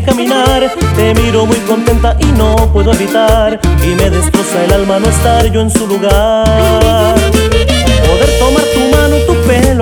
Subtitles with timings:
[0.00, 0.72] caminar.
[0.96, 3.60] Te miro muy contenta y no puedo evitar.
[3.84, 7.71] Y me destroza el alma no estar yo en su lugar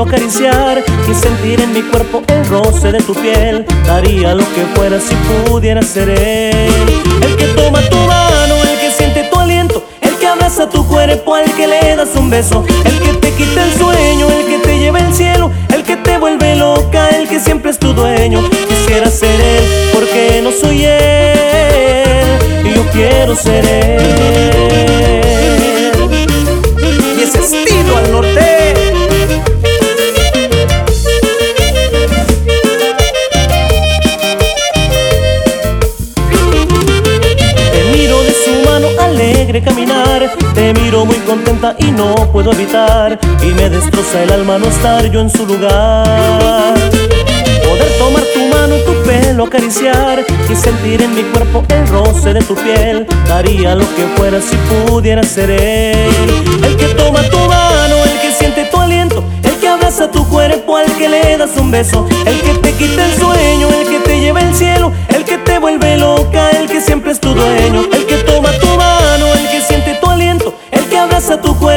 [0.03, 3.67] acariciar Y sentir en mi cuerpo el roce de tu piel.
[3.87, 6.71] Daría lo que fuera si pudiera ser él.
[7.23, 11.35] El que toma tu mano, el que siente tu aliento El que abraza tu cuerpo,
[11.35, 14.79] al que le das un beso El que te quita el sueño, el que te
[14.79, 18.43] lleva al cielo El que te vuelve loca, el que siempre es tu dueño.
[18.69, 24.90] Quisiera ser él porque no soy él y yo quiero ser él.
[39.51, 44.59] Alegre caminar, te miro muy contenta y no puedo evitar y me destroza el alma
[44.59, 46.75] no estar yo en su lugar.
[47.65, 52.33] Poder tomar tu mano y tu pelo acariciar y sentir en mi cuerpo el roce
[52.33, 53.07] de tu piel.
[53.27, 54.57] Daría lo que fuera si
[54.87, 56.11] pudiera ser él.
[56.63, 60.77] El que toma tu mano, el que siente tu aliento, el que abraza tu cuerpo,
[60.77, 62.60] al que le das un beso, el que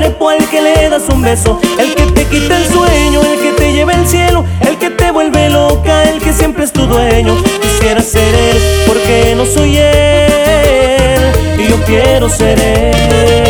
[0.04, 3.52] cuerpo, al que le das un beso, el que te quita el sueño, el que
[3.54, 7.36] te lleva al cielo, el que te vuelve loca, el que siempre es tu dueño.
[7.62, 11.22] Quisiera ser él porque no soy él
[11.58, 13.43] y yo quiero ser él.